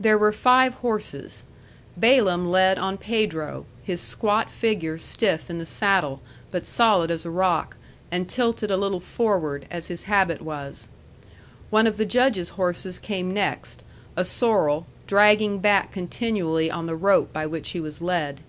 [0.00, 1.42] There were five horses.
[1.98, 7.30] Balaam led on Pedro, his squat figure stiff in the saddle, but solid as a
[7.30, 7.76] rock,
[8.10, 10.88] and tilted a little forward, as his habit was.
[11.68, 13.82] One of the Judge's horses came next,
[14.16, 18.40] a sorrel, dragging back continually on the rope by which he was led.